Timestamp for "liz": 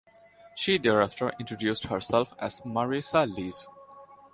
3.31-3.67